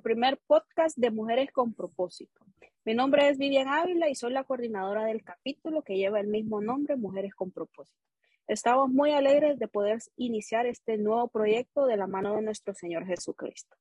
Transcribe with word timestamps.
primer 0.00 0.38
podcast 0.46 0.96
de 0.96 1.10
Mujeres 1.10 1.50
con 1.52 1.74
Propósito. 1.74 2.44
Mi 2.84 2.94
nombre 2.94 3.28
es 3.28 3.38
Vivian 3.38 3.68
Ávila 3.68 4.08
y 4.08 4.14
soy 4.14 4.32
la 4.32 4.44
coordinadora 4.44 5.04
del 5.04 5.22
capítulo 5.22 5.82
que 5.82 5.96
lleva 5.96 6.20
el 6.20 6.28
mismo 6.28 6.60
nombre, 6.60 6.96
Mujeres 6.96 7.34
con 7.34 7.50
Propósito. 7.50 7.98
Estamos 8.46 8.88
muy 8.88 9.12
alegres 9.12 9.58
de 9.58 9.68
poder 9.68 9.98
iniciar 10.16 10.66
este 10.66 10.96
nuevo 10.96 11.28
proyecto 11.28 11.86
de 11.86 11.96
la 11.96 12.06
mano 12.06 12.34
de 12.34 12.42
nuestro 12.42 12.72
Señor 12.74 13.06
Jesucristo. 13.06 13.76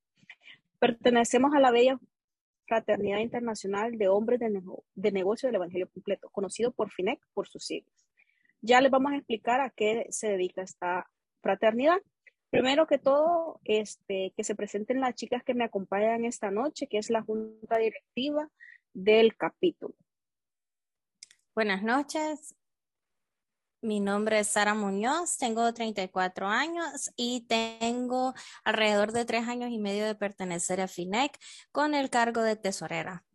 Pertenecemos 0.80 1.54
a 1.54 1.60
la 1.60 1.72
bella 1.72 2.00
Fraternidad 2.66 3.20
Internacional 3.20 3.98
de 3.98 4.10
Hombres 4.10 4.40
de, 4.40 4.62
de 4.96 5.12
Negocio 5.12 5.48
del 5.48 5.56
Evangelio 5.56 5.88
Completo, 5.88 6.30
conocido 6.30 6.72
por 6.72 6.92
FINEC 6.92 7.20
por 7.34 7.48
sus 7.48 7.64
siglas. 7.64 8.06
Ya 8.62 8.82
les 8.82 8.92
vamos 8.92 9.14
a 9.14 9.18
explicar 9.18 9.62
a 9.62 9.70
qué 9.70 10.08
se 10.10 10.28
dedica 10.28 10.64
esta 10.64 11.10
fraternidad. 11.42 12.00
Primero 12.50 12.88
que 12.88 12.98
todo, 12.98 13.60
este, 13.66 14.34
que 14.36 14.44
se 14.44 14.56
presenten 14.56 15.02
las 15.02 15.16
chicas 15.16 15.44
que 15.44 15.54
me 15.54 15.66
acompañan 15.66 16.24
esta 16.24 16.50
noche, 16.50 16.88
que 16.88 16.98
es 16.98 17.10
la 17.10 17.22
junta 17.22 17.78
directiva 17.78 18.50
del 18.94 19.36
capítulo. 19.36 19.96
Buenas 21.54 21.84
noches. 21.84 22.56
Mi 23.82 24.00
nombre 24.00 24.40
es 24.40 24.48
Sara 24.48 24.74
Muñoz, 24.74 25.38
tengo 25.38 25.72
34 25.72 26.48
años 26.48 27.12
y 27.16 27.46
tengo 27.48 28.34
alrededor 28.64 29.12
de 29.12 29.24
tres 29.26 29.48
años 29.48 29.70
y 29.70 29.78
medio 29.78 30.06
de 30.06 30.16
pertenecer 30.16 30.82
a 30.82 30.88
FINEC 30.88 31.38
con 31.72 31.94
el 31.94 32.10
cargo 32.10 32.42
de 32.42 32.56
tesorera. 32.56 33.27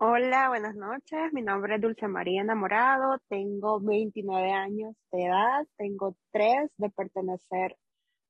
Hola, 0.00 0.48
buenas 0.50 0.76
noches. 0.76 1.32
Mi 1.32 1.42
nombre 1.42 1.74
es 1.74 1.80
Dulce 1.80 2.06
María 2.06 2.42
Enamorado. 2.42 3.18
Tengo 3.28 3.80
29 3.80 4.52
años 4.52 4.94
de 5.10 5.24
edad. 5.24 5.66
Tengo 5.76 6.14
tres 6.30 6.70
de 6.76 6.88
pertenecer 6.90 7.76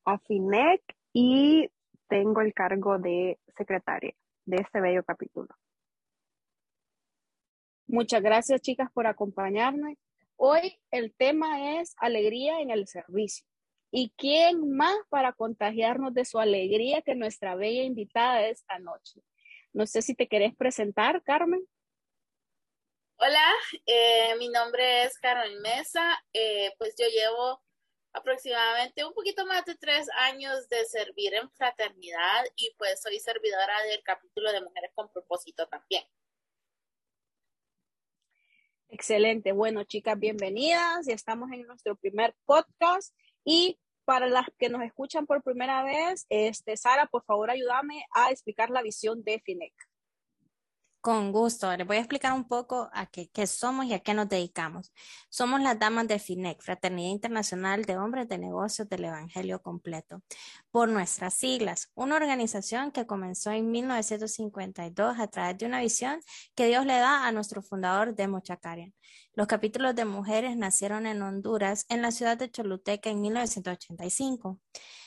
a 0.06 0.18
FINEC 0.18 0.80
y 1.12 1.68
tengo 2.08 2.40
el 2.40 2.54
cargo 2.54 2.98
de 2.98 3.38
secretaria 3.54 4.14
de 4.46 4.56
este 4.56 4.80
bello 4.80 5.04
capítulo. 5.04 5.48
Muchas 7.86 8.22
gracias, 8.22 8.62
chicas, 8.62 8.90
por 8.90 9.06
acompañarme. 9.06 9.98
Hoy 10.36 10.80
el 10.90 11.12
tema 11.12 11.78
es 11.78 11.94
alegría 11.98 12.62
en 12.62 12.70
el 12.70 12.86
servicio. 12.86 13.44
¿Y 13.90 14.14
quién 14.16 14.70
más 14.70 14.96
para 15.10 15.34
contagiarnos 15.34 16.14
de 16.14 16.24
su 16.24 16.38
alegría 16.38 17.02
que 17.02 17.14
nuestra 17.14 17.56
bella 17.56 17.82
invitada 17.82 18.46
esta 18.46 18.78
noche? 18.78 19.20
No 19.72 19.86
sé 19.86 20.02
si 20.02 20.14
te 20.14 20.28
querés 20.28 20.54
presentar, 20.56 21.22
Carmen. 21.22 21.66
Hola, 23.20 23.52
eh, 23.86 24.36
mi 24.38 24.48
nombre 24.48 25.04
es 25.04 25.18
Carmen 25.18 25.60
Mesa. 25.60 26.22
Eh, 26.32 26.72
pues 26.78 26.94
yo 26.98 27.06
llevo 27.08 27.62
aproximadamente 28.12 29.04
un 29.04 29.12
poquito 29.12 29.44
más 29.46 29.64
de 29.64 29.74
tres 29.74 30.08
años 30.16 30.68
de 30.68 30.84
servir 30.86 31.34
en 31.34 31.50
fraternidad 31.50 32.44
y 32.56 32.74
pues 32.78 33.00
soy 33.02 33.18
servidora 33.18 33.82
del 33.90 34.02
capítulo 34.02 34.52
de 34.52 34.62
Mujeres 34.62 34.90
con 34.94 35.10
Propósito 35.12 35.66
también. 35.68 36.04
Excelente. 38.88 39.52
Bueno, 39.52 39.84
chicas, 39.84 40.18
bienvenidas. 40.18 41.06
Ya 41.06 41.14
estamos 41.14 41.50
en 41.52 41.66
nuestro 41.66 41.96
primer 41.96 42.34
podcast 42.46 43.14
y 43.44 43.78
para 44.08 44.26
las 44.26 44.46
que 44.58 44.70
nos 44.70 44.80
escuchan 44.80 45.26
por 45.26 45.42
primera 45.42 45.82
vez, 45.82 46.24
este, 46.30 46.78
Sara, 46.78 47.08
por 47.08 47.24
favor, 47.24 47.50
ayúdame 47.50 48.06
a 48.14 48.30
explicar 48.30 48.70
la 48.70 48.80
visión 48.80 49.22
de 49.22 49.38
FINEC. 49.38 49.74
Con 51.00 51.30
gusto. 51.30 51.74
Les 51.76 51.86
voy 51.86 51.96
a 51.96 52.00
explicar 52.00 52.32
un 52.32 52.48
poco 52.48 52.90
a 52.92 53.06
qué, 53.06 53.46
somos 53.46 53.86
y 53.86 53.94
a 53.94 54.00
qué 54.00 54.14
nos 54.14 54.28
dedicamos. 54.28 54.92
Somos 55.28 55.60
las 55.60 55.78
damas 55.78 56.08
de 56.08 56.18
FINEC, 56.18 56.60
Fraternidad 56.60 57.10
Internacional 57.10 57.84
de 57.84 57.96
Hombres 57.96 58.28
de 58.28 58.36
Negocios 58.36 58.88
del 58.88 59.04
Evangelio 59.04 59.62
Completo. 59.62 60.22
Por 60.72 60.88
nuestras 60.88 61.34
siglas, 61.34 61.90
una 61.94 62.16
organización 62.16 62.90
que 62.90 63.06
comenzó 63.06 63.52
en 63.52 63.70
1952 63.70 65.20
a 65.20 65.28
través 65.28 65.56
de 65.58 65.66
una 65.66 65.80
visión 65.80 66.20
que 66.56 66.66
Dios 66.66 66.84
le 66.84 66.94
da 66.94 67.28
a 67.28 67.32
nuestro 67.32 67.62
fundador 67.62 68.16
Demo 68.16 68.40
Chacarian. 68.40 68.92
Los 69.34 69.46
capítulos 69.46 69.94
de 69.94 70.04
mujeres 70.04 70.56
nacieron 70.56 71.06
en 71.06 71.22
Honduras, 71.22 71.86
en 71.88 72.02
la 72.02 72.10
ciudad 72.10 72.36
de 72.36 72.50
Choluteca, 72.50 73.08
en 73.08 73.20
1985. 73.20 74.58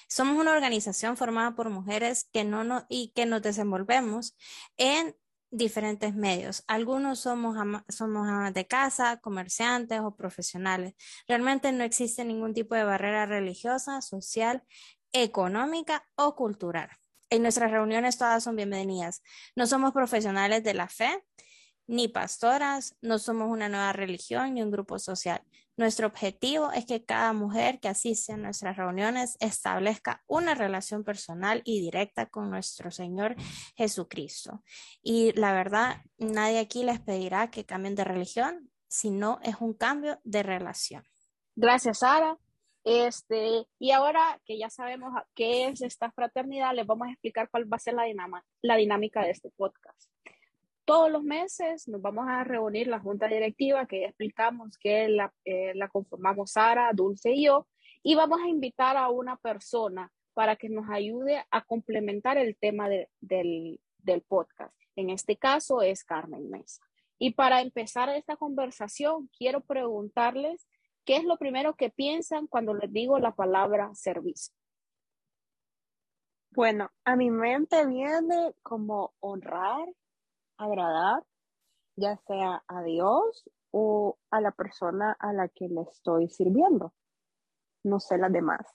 Somos 0.08 0.38
una 0.38 0.54
organización 0.54 1.18
formada 1.18 1.54
por 1.54 1.70
mujeres 1.70 2.30
que 2.32 2.46
no, 2.46 2.64
no 2.64 2.86
y 2.88 3.12
que 3.14 3.26
nos 3.26 3.42
desenvolvemos 3.42 4.38
en 4.78 5.16
diferentes 5.52 6.16
medios. 6.16 6.64
Algunos 6.68 7.20
somos, 7.20 7.56
somos 7.90 8.28
amas 8.28 8.54
de 8.54 8.66
casa, 8.66 9.18
comerciantes 9.18 10.00
o 10.00 10.16
profesionales. 10.16 10.94
Realmente 11.28 11.72
no 11.72 11.84
existe 11.84 12.26
ningún 12.26 12.54
tipo 12.54 12.74
de 12.74 12.86
barrera 12.86 13.26
religiosa, 13.26 14.02
social, 14.02 14.64
económica 15.12 16.08
o 16.16 16.36
cultural. 16.36 16.90
En 17.30 17.44
nuestras 17.44 17.72
reuniones 17.72 18.18
todas 18.18 18.44
son 18.44 18.56
bienvenidas. 18.56 19.22
No 19.56 19.68
somos 19.68 19.94
profesionales 19.94 20.64
de 20.64 20.74
la 20.74 20.88
fe, 20.88 21.24
ni 21.92 22.08
pastoras, 22.08 22.96
no 23.02 23.20
somos 23.20 23.50
una 23.50 23.68
nueva 23.68 23.92
religión 23.92 24.54
ni 24.54 24.64
un 24.64 24.72
grupo 24.72 24.98
social. 24.98 25.42
Nuestro 25.76 26.08
objetivo 26.08 26.72
es 26.72 26.86
que 26.86 27.04
cada 27.04 27.34
mujer 27.34 27.82
que 27.82 27.90
asiste 27.90 28.32
a 28.32 28.38
nuestras 28.38 28.78
reuniones 28.78 29.36
establezca 29.42 30.24
una 30.26 30.56
relación 30.56 31.04
personal 31.04 31.62
y 31.66 31.82
directa 31.82 32.28
con 32.28 32.50
nuestro 32.50 32.92
Señor 32.92 33.36
Jesucristo. 33.76 34.64
Y 35.04 35.34
la 35.34 35.52
verdad, 35.52 35.98
nadie 36.18 36.60
aquí 36.60 36.84
les 36.84 37.02
pedirá 37.02 37.52
que 37.52 37.66
cambien 37.66 37.96
de 37.96 38.06
religión, 38.06 38.72
sino 38.88 39.40
es 39.44 39.56
un 39.60 39.74
cambio 39.74 40.18
de 40.24 40.44
relación. 40.44 41.04
Gracias, 41.58 42.00
Sara. 42.00 42.38
Este, 42.86 43.68
y 43.80 43.92
ahora 43.92 44.40
que 44.46 44.58
ya 44.58 44.70
sabemos 44.70 45.12
qué 45.36 45.68
es 45.68 45.82
esta 45.82 46.10
fraternidad, 46.12 46.74
les 46.74 46.88
vamos 46.88 47.10
a 47.10 47.12
explicar 47.12 47.50
cuál 47.50 47.72
va 47.72 47.76
a 47.76 47.80
ser 47.80 47.96
la, 47.96 48.06
la 48.62 48.76
dinámica 48.78 49.24
de 49.24 49.32
este 49.32 49.52
podcast 49.58 50.11
todos 50.92 51.10
los 51.10 51.24
meses 51.24 51.88
nos 51.88 52.02
vamos 52.02 52.26
a 52.28 52.44
reunir 52.44 52.88
la 52.88 53.00
junta 53.00 53.28
directiva 53.28 53.86
que 53.86 54.02
ya 54.02 54.08
explicamos 54.08 54.78
que 54.78 55.08
la, 55.08 55.34
eh, 55.46 55.72
la 55.74 55.88
conformamos 55.88 56.52
Sara, 56.52 56.92
Dulce 56.94 57.32
y 57.32 57.46
yo, 57.46 57.66
y 58.04 58.16
vamos 58.16 58.42
a 58.42 58.50
invitar 58.50 58.98
a 58.98 59.08
una 59.10 59.38
persona 59.38 60.12
para 60.34 60.58
que 60.58 60.68
nos 60.68 60.90
ayude 60.90 61.46
a 61.50 61.64
complementar 61.64 62.38
el 62.38 62.58
tema 62.58 62.90
del, 62.90 63.80
del 64.00 64.22
podcast. 64.24 64.76
En 64.98 65.10
este 65.10 65.38
caso 65.38 65.82
es 65.82 66.04
Carmen 66.04 66.50
Mesa. 66.50 66.84
Y 67.18 67.36
para 67.36 67.62
empezar 67.62 68.10
esta 68.10 68.36
conversación, 68.36 69.30
quiero 69.38 69.62
preguntarles 69.62 70.68
qué 71.06 71.16
es 71.16 71.24
lo 71.24 71.38
primero 71.38 71.74
que 71.78 71.90
piensan 71.90 72.48
cuando 72.48 72.74
les 72.74 72.92
digo 72.92 73.18
la 73.18 73.34
palabra 73.34 73.92
servicio. 73.96 74.54
Bueno, 76.50 76.92
a 77.06 77.16
mi 77.16 77.32
mente 77.32 77.86
viene 77.86 78.52
como 78.62 79.14
honrar, 79.22 79.88
agradar, 80.62 81.24
ya 81.96 82.18
sea 82.28 82.64
a 82.68 82.84
Dios 82.84 83.50
o 83.72 84.18
a 84.30 84.42
la 84.42 84.52
persona 84.52 85.16
a 85.20 85.34
la 85.34 85.48
que 85.50 85.68
le 85.68 85.82
estoy 85.82 86.30
sirviendo. 86.30 86.94
No 87.84 88.00
sé 88.00 88.18
las 88.18 88.32
demás. 88.32 88.66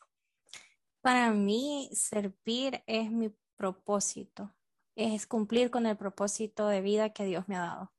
Para 1.00 1.30
mí, 1.30 1.88
servir 1.92 2.82
es 2.86 3.10
mi 3.10 3.32
propósito, 3.56 4.52
es 4.97 5.26
cumplir 5.26 5.70
con 5.70 5.86
el 5.86 5.97
propósito 5.97 6.66
de 6.66 6.80
vida 6.80 7.12
que 7.12 7.24
Dios 7.24 7.47
me 7.47 7.56
ha 7.56 7.60
dado. 7.60 7.92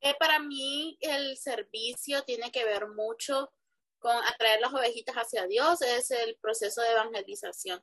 Eh, 0.00 0.14
para 0.18 0.38
mí, 0.38 0.98
el 1.00 1.36
servicio 1.36 2.22
tiene 2.24 2.50
que 2.50 2.64
ver 2.64 2.88
mucho 2.88 3.52
con 3.98 4.16
atraer 4.16 4.60
las 4.60 4.72
ovejitas 4.72 5.14
hacia 5.14 5.46
Dios, 5.46 5.80
es 5.82 6.10
el 6.10 6.36
proceso 6.40 6.82
de 6.82 6.90
evangelización. 6.90 7.80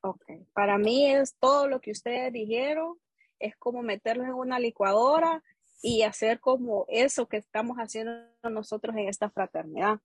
Ok, 0.00 0.24
para 0.52 0.78
mí 0.78 1.10
es 1.10 1.36
todo 1.38 1.66
lo 1.66 1.80
que 1.80 1.90
ustedes 1.90 2.32
dijeron, 2.32 2.96
es 3.40 3.56
como 3.56 3.82
meterlo 3.82 4.24
en 4.24 4.32
una 4.32 4.60
licuadora 4.60 5.42
y 5.82 6.02
hacer 6.02 6.40
como 6.40 6.84
eso 6.88 7.26
que 7.26 7.36
estamos 7.36 7.78
haciendo 7.78 8.12
nosotros 8.44 8.96
en 8.96 9.08
esta 9.08 9.30
fraternidad. 9.30 10.00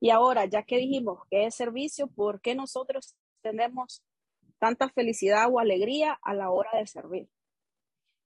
Y 0.00 0.10
ahora, 0.10 0.46
ya 0.46 0.62
que 0.62 0.78
dijimos 0.78 1.20
que 1.30 1.46
es 1.46 1.54
servicio, 1.54 2.08
¿por 2.08 2.40
qué 2.40 2.54
nosotros 2.54 3.16
tenemos 3.40 4.02
tanta 4.58 4.88
felicidad 4.88 5.48
o 5.50 5.58
alegría 5.58 6.18
a 6.22 6.34
la 6.34 6.50
hora 6.50 6.70
de 6.78 6.86
servir? 6.86 7.28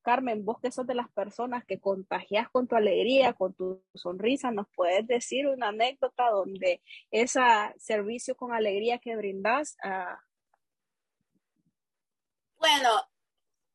Carmen, 0.02 0.44
vos 0.44 0.60
que 0.60 0.70
sos 0.70 0.86
de 0.86 0.94
las 0.94 1.10
personas 1.10 1.64
que 1.64 1.80
contagias 1.80 2.48
con 2.50 2.68
tu 2.68 2.76
alegría, 2.76 3.32
con 3.32 3.54
tu 3.54 3.82
sonrisa, 3.94 4.52
¿nos 4.52 4.68
puedes 4.74 5.06
decir 5.06 5.48
una 5.48 5.68
anécdota 5.68 6.30
donde 6.30 6.80
ese 7.10 7.40
servicio 7.78 8.36
con 8.36 8.52
alegría 8.52 8.98
que 8.98 9.16
brindas 9.16 9.76
a, 9.82 10.20
bueno, 12.66 13.08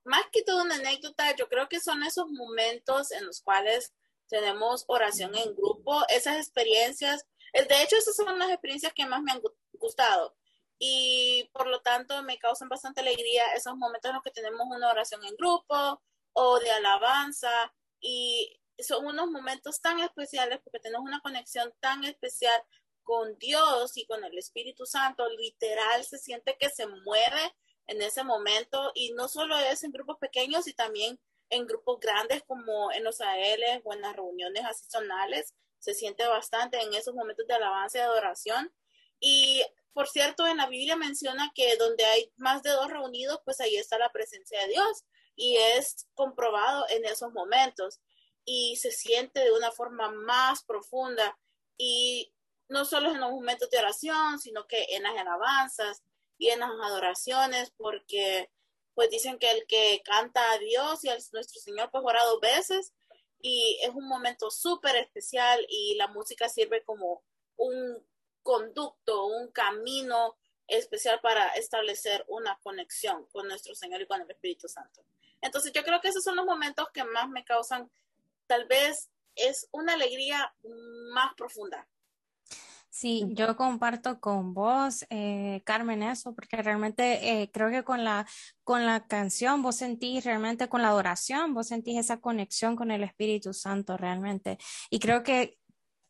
más 0.03 0.23
que 0.31 0.43
todo 0.43 0.63
una 0.63 0.75
anécdota, 0.75 1.33
yo 1.37 1.47
creo 1.47 1.69
que 1.69 1.79
son 1.79 2.03
esos 2.03 2.29
momentos 2.29 3.11
en 3.11 3.25
los 3.25 3.41
cuales 3.41 3.93
tenemos 4.27 4.83
oración 4.87 5.33
en 5.35 5.55
grupo, 5.55 6.03
esas 6.09 6.37
experiencias, 6.37 7.25
eh, 7.53 7.65
de 7.65 7.83
hecho 7.83 7.95
esas 7.95 8.15
son 8.15 8.37
las 8.37 8.49
experiencias 8.49 8.93
que 8.93 9.05
más 9.05 9.21
me 9.21 9.31
han 9.31 9.41
gustado. 9.73 10.35
Y 10.77 11.49
por 11.53 11.67
lo 11.67 11.81
tanto 11.81 12.21
me 12.23 12.37
causan 12.37 12.67
bastante 12.67 13.01
alegría 13.01 13.53
esos 13.55 13.77
momentos 13.77 14.09
en 14.09 14.15
los 14.15 14.23
que 14.23 14.31
tenemos 14.31 14.67
una 14.69 14.89
oración 14.89 15.23
en 15.23 15.35
grupo 15.35 16.01
o 16.33 16.59
de 16.59 16.71
alabanza. 16.71 17.73
Y 18.01 18.59
son 18.79 19.05
unos 19.05 19.29
momentos 19.29 19.79
tan 19.79 19.99
especiales 19.99 20.59
porque 20.63 20.79
tenemos 20.79 21.05
una 21.05 21.21
conexión 21.21 21.73
tan 21.79 22.03
especial 22.03 22.61
con 23.03 23.37
Dios 23.37 23.95
y 23.95 24.05
con 24.05 24.23
el 24.23 24.37
Espíritu 24.37 24.85
Santo, 24.85 25.29
literal 25.29 26.03
se 26.03 26.17
siente 26.17 26.57
que 26.59 26.69
se 26.69 26.87
mueve 26.87 27.53
en 27.87 28.01
ese 28.01 28.23
momento 28.23 28.91
y 28.95 29.13
no 29.13 29.27
solo 29.27 29.57
es 29.57 29.83
en 29.83 29.91
grupos 29.91 30.17
pequeños 30.17 30.67
y 30.67 30.73
también 30.73 31.19
en 31.49 31.67
grupos 31.67 31.99
grandes 31.99 32.43
como 32.43 32.91
en 32.91 33.03
los 33.03 33.21
AL 33.21 33.81
o 33.83 33.93
en 33.93 34.01
las 34.01 34.15
reuniones 34.15 34.63
asistonales, 34.65 35.53
se 35.79 35.93
siente 35.93 36.25
bastante 36.25 36.79
en 36.79 36.93
esos 36.93 37.13
momentos 37.13 37.45
de 37.47 37.55
alabanza 37.55 37.97
y 37.97 38.01
adoración. 38.01 38.73
Y 39.19 39.63
por 39.93 40.07
cierto, 40.07 40.47
en 40.47 40.57
la 40.57 40.67
Biblia 40.67 40.95
menciona 40.95 41.51
que 41.53 41.75
donde 41.75 42.05
hay 42.05 42.31
más 42.37 42.63
de 42.63 42.69
dos 42.69 42.89
reunidos, 42.89 43.41
pues 43.43 43.59
ahí 43.59 43.75
está 43.75 43.97
la 43.97 44.11
presencia 44.11 44.59
de 44.61 44.69
Dios 44.69 45.03
y 45.35 45.57
es 45.57 46.07
comprobado 46.13 46.85
en 46.89 47.03
esos 47.05 47.33
momentos 47.33 47.99
y 48.45 48.77
se 48.77 48.91
siente 48.91 49.41
de 49.41 49.51
una 49.51 49.71
forma 49.71 50.09
más 50.11 50.63
profunda 50.63 51.37
y 51.77 52.33
no 52.69 52.85
solo 52.85 53.11
en 53.11 53.19
los 53.19 53.31
momentos 53.31 53.69
de 53.69 53.79
oración, 53.79 54.39
sino 54.39 54.65
que 54.67 54.85
en 54.89 55.03
las 55.03 55.17
alabanzas 55.17 56.03
y 56.41 56.49
en 56.49 56.59
las 56.59 56.71
adoraciones, 56.71 57.71
porque 57.77 58.49
pues 58.95 59.11
dicen 59.11 59.37
que 59.37 59.51
el 59.51 59.67
que 59.67 60.01
canta 60.03 60.51
a 60.51 60.57
Dios 60.57 61.03
y 61.05 61.09
a 61.09 61.13
nuestro 61.13 61.61
Señor 61.61 61.91
pues 61.91 62.03
ora 62.03 62.25
dos 62.25 62.39
veces 62.39 62.93
y 63.39 63.77
es 63.83 63.89
un 63.89 64.07
momento 64.07 64.49
súper 64.49 64.95
especial 64.95 65.63
y 65.69 65.93
la 65.95 66.07
música 66.07 66.49
sirve 66.49 66.83
como 66.83 67.23
un 67.57 68.03
conducto, 68.41 69.27
un 69.27 69.51
camino 69.51 70.35
especial 70.65 71.19
para 71.21 71.47
establecer 71.49 72.25
una 72.27 72.59
conexión 72.63 73.27
con 73.27 73.47
nuestro 73.47 73.75
Señor 73.75 74.01
y 74.01 74.07
con 74.07 74.21
el 74.21 74.31
Espíritu 74.31 74.67
Santo. 74.67 75.05
Entonces 75.41 75.71
yo 75.73 75.83
creo 75.83 76.01
que 76.01 76.07
esos 76.07 76.23
son 76.23 76.37
los 76.37 76.45
momentos 76.45 76.87
que 76.91 77.03
más 77.03 77.29
me 77.29 77.45
causan, 77.45 77.91
tal 78.47 78.65
vez 78.65 79.11
es 79.35 79.67
una 79.71 79.93
alegría 79.93 80.55
más 81.13 81.35
profunda. 81.35 81.87
Sí, 82.93 83.25
yo 83.29 83.55
comparto 83.55 84.19
con 84.19 84.53
vos, 84.53 85.05
eh, 85.09 85.61
Carmen, 85.65 86.03
eso, 86.03 86.35
porque 86.35 86.57
realmente 86.61 87.41
eh, 87.41 87.49
creo 87.51 87.69
que 87.71 87.83
con 87.85 88.03
la, 88.03 88.27
con 88.65 88.85
la 88.85 89.07
canción 89.07 89.61
vos 89.61 89.77
sentís 89.77 90.25
realmente, 90.25 90.67
con 90.67 90.81
la 90.81 90.89
adoración, 90.89 91.53
vos 91.53 91.67
sentís 91.69 91.97
esa 91.97 92.19
conexión 92.19 92.75
con 92.75 92.91
el 92.91 93.03
Espíritu 93.03 93.53
Santo 93.53 93.95
realmente. 93.95 94.57
Y 94.89 94.99
creo 94.99 95.23
que 95.23 95.57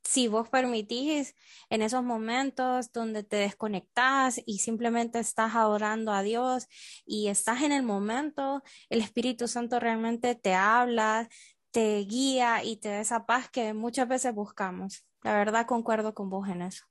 si 0.03 0.27
vos 0.27 0.49
permitís 0.49 1.35
en 1.69 1.83
esos 1.83 2.03
momentos 2.03 2.91
donde 2.91 3.23
te 3.23 3.37
desconectás 3.37 4.41
y 4.47 4.59
simplemente 4.59 5.19
estás 5.19 5.55
adorando 5.55 6.11
a 6.13 6.23
Dios 6.23 6.67
y 7.05 7.27
estás 7.27 7.61
en 7.61 7.73
el 7.73 7.83
momento, 7.83 8.63
el 8.89 9.01
Espíritu 9.01 9.47
Santo 9.47 9.79
realmente 9.79 10.33
te 10.35 10.55
habla, 10.55 11.29
te 11.71 11.99
guía 11.99 12.63
y 12.63 12.77
te 12.77 12.89
da 12.89 13.01
esa 13.01 13.25
paz 13.27 13.49
que 13.51 13.73
muchas 13.75 14.07
veces 14.07 14.33
buscamos. 14.33 15.05
La 15.23 15.35
verdad 15.35 15.65
concuerdo 15.65 16.13
con 16.13 16.29
vos 16.29 16.47
en 16.47 16.61
eso. 16.61 16.85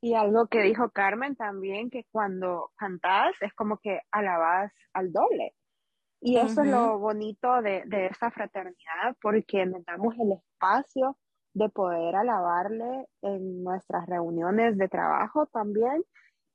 Y 0.00 0.14
algo 0.14 0.46
que 0.46 0.62
dijo 0.62 0.90
Carmen 0.90 1.36
también, 1.36 1.90
que 1.90 2.04
cuando 2.10 2.70
cantás 2.76 3.34
es 3.40 3.52
como 3.54 3.78
que 3.78 4.00
alabás 4.10 4.72
al 4.92 5.12
doble. 5.12 5.54
Y 6.20 6.38
eso 6.38 6.62
es 6.62 6.68
lo 6.68 6.98
bonito 6.98 7.62
de, 7.62 7.82
de 7.86 8.06
esta 8.06 8.30
fraternidad, 8.30 9.16
porque 9.20 9.64
nos 9.66 9.84
damos 9.84 10.14
el 10.18 10.32
espacio 10.32 11.16
de 11.54 11.68
poder 11.68 12.16
alabarle 12.16 13.06
en 13.22 13.62
nuestras 13.62 14.06
reuniones 14.06 14.76
de 14.76 14.88
trabajo 14.88 15.46
también 15.46 16.04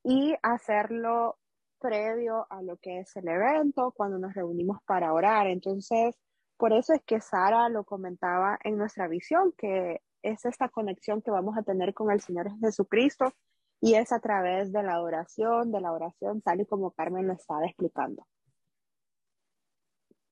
y 0.03 0.35
hacerlo 0.43 1.37
previo 1.79 2.45
a 2.49 2.61
lo 2.61 2.77
que 2.77 2.99
es 2.99 3.15
el 3.15 3.27
evento, 3.27 3.91
cuando 3.95 4.19
nos 4.19 4.33
reunimos 4.33 4.77
para 4.85 5.13
orar. 5.13 5.47
Entonces, 5.47 6.15
por 6.57 6.73
eso 6.73 6.93
es 6.93 7.01
que 7.03 7.19
Sara 7.19 7.67
lo 7.69 7.83
comentaba 7.83 8.59
en 8.63 8.77
nuestra 8.77 9.07
visión, 9.07 9.53
que 9.57 10.01
es 10.23 10.45
esta 10.45 10.69
conexión 10.69 11.21
que 11.21 11.31
vamos 11.31 11.57
a 11.57 11.63
tener 11.63 11.93
con 11.93 12.11
el 12.11 12.21
Señor 12.21 12.49
Jesucristo 12.59 13.33
y 13.79 13.95
es 13.95 14.11
a 14.11 14.19
través 14.19 14.71
de 14.71 14.83
la 14.83 14.93
adoración, 14.93 15.71
de 15.71 15.81
la 15.81 15.91
oración, 15.91 16.41
tal 16.41 16.61
y 16.61 16.65
como 16.65 16.91
Carmen 16.91 17.27
lo 17.27 17.33
estaba 17.33 17.65
explicando. 17.65 18.27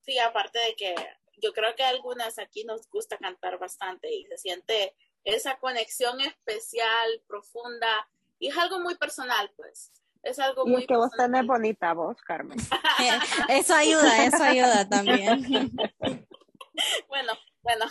Sí, 0.02 0.18
aparte 0.20 0.60
de 0.60 0.76
que 0.76 0.96
yo 1.42 1.52
creo 1.54 1.76
que 1.76 1.84
a 1.84 1.90
algunas 1.90 2.38
aquí 2.40 2.64
nos 2.64 2.90
gusta 2.90 3.18
cantar 3.18 3.58
bastante 3.58 4.14
y 4.14 4.26
se 4.26 4.38
siente 4.38 4.96
esa 5.24 5.58
conexión 5.58 6.22
especial, 6.22 7.24
profunda 7.28 8.08
y 8.40 8.48
es 8.48 8.58
algo 8.58 8.80
muy 8.80 8.96
personal, 8.96 9.52
pues. 9.56 9.92
Es 10.24 10.40
algo 10.40 10.66
muy. 10.66 10.84
Y 10.84 10.88
que 10.88 10.96
vos 10.96 11.12
tenés 11.12 11.46
bonita 11.46 11.94
voz, 11.94 12.22
Carmen. 12.22 12.58
eso 13.50 13.74
ayuda, 13.74 14.26
eso 14.26 14.44
ayuda 14.44 14.88
también. 14.88 15.72
bueno, 17.08 17.34
bueno. 17.62 17.86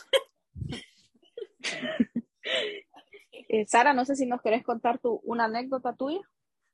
Eh, 3.49 3.57
Sara, 3.69 3.93
no 3.93 4.06
sé 4.06 4.17
si 4.17 4.25
nos 4.25 4.41
querés 4.41 4.65
contar 4.65 4.99
tu, 4.99 5.20
una 5.25 5.44
anécdota 5.44 5.94
tuya. 5.94 6.20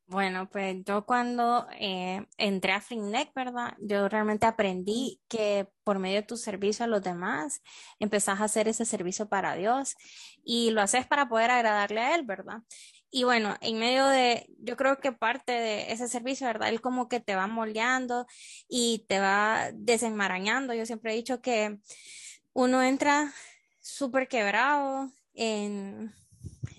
Bueno, 0.06 0.48
pues 0.48 0.84
yo 0.84 1.04
cuando 1.06 1.66
eh, 1.72 2.24
entré 2.36 2.70
a 2.70 2.80
FinNet, 2.80 3.32
¿verdad? 3.34 3.74
Yo 3.80 4.08
realmente 4.08 4.46
aprendí 4.46 5.20
que 5.26 5.66
por 5.82 5.98
medio 5.98 6.20
de 6.20 6.26
tu 6.26 6.36
servicio 6.36 6.84
a 6.84 6.88
los 6.88 7.02
demás, 7.02 7.62
empezás 7.98 8.40
a 8.40 8.44
hacer 8.44 8.68
ese 8.68 8.84
servicio 8.84 9.28
para 9.28 9.56
Dios 9.56 9.96
y 10.44 10.70
lo 10.70 10.82
haces 10.82 11.04
para 11.04 11.28
poder 11.28 11.50
agradarle 11.50 12.00
a 12.00 12.14
Él, 12.14 12.22
¿verdad? 12.24 12.58
Y 13.10 13.24
bueno, 13.24 13.56
en 13.60 13.78
medio 13.80 14.06
de, 14.06 14.46
yo 14.58 14.76
creo 14.76 15.00
que 15.00 15.10
parte 15.10 15.50
de 15.50 15.90
ese 15.90 16.06
servicio, 16.06 16.46
¿verdad? 16.46 16.68
Él 16.68 16.80
como 16.80 17.08
que 17.08 17.18
te 17.18 17.34
va 17.34 17.48
moldeando 17.48 18.26
y 18.68 19.04
te 19.08 19.18
va 19.18 19.70
desenmarañando. 19.74 20.74
Yo 20.74 20.86
siempre 20.86 21.12
he 21.12 21.16
dicho 21.16 21.40
que 21.40 21.76
uno 22.52 22.84
entra 22.84 23.32
súper 23.80 24.28
quebrado 24.28 25.10
en, 25.32 26.14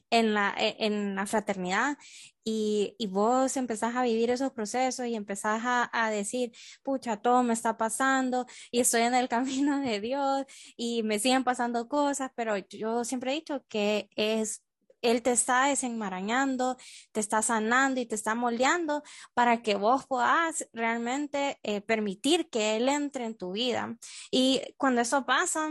en, 0.09 0.33
la, 0.33 0.55
e, 0.57 0.75
en 0.79 1.15
la 1.15 1.25
fraternidad 1.25 1.97
y, 2.43 2.95
y, 2.99 3.07
vos 3.07 3.57
empezás 3.57 3.95
a 3.95 4.03
vivir 4.03 4.29
esos 4.29 4.51
procesos 4.51 5.07
y 5.07 5.15
empezás 5.15 5.63
a, 5.65 5.89
a, 5.91 6.11
decir, 6.11 6.51
pucha, 6.83 7.17
todo 7.17 7.41
me 7.43 7.53
está 7.53 7.77
pasando 7.77 8.45
y 8.71 8.81
estoy 8.81 9.01
en 9.01 9.15
el 9.15 9.27
camino 9.29 9.79
de 9.79 9.99
Dios 9.99 10.45
y 10.77 11.03
me 11.03 11.19
siguen 11.19 11.43
pasando 11.43 11.87
cosas, 11.87 12.31
pero 12.35 12.57
yo 12.57 13.03
siempre 13.03 13.31
he 13.31 13.35
dicho 13.35 13.63
que 13.67 14.09
es 14.15 14.61
él 15.05 15.21
te 15.21 15.31
está 15.31 15.65
desenmarañando, 15.65 16.77
te 17.11 17.19
está 17.19 17.41
sanando 17.41 18.01
y 18.01 18.05
te 18.05 18.15
está 18.15 18.35
moldeando 18.35 19.03
para 19.33 19.61
que 19.61 19.75
vos 19.75 20.05
puedas 20.07 20.67
realmente 20.73 21.59
eh, 21.63 21.81
permitir 21.81 22.49
que 22.49 22.75
Él 22.77 22.89
entre 22.89 23.25
en 23.25 23.37
tu 23.37 23.51
vida. 23.51 23.97
Y 24.31 24.61
cuando 24.77 25.01
eso 25.01 25.25
pasa, 25.25 25.69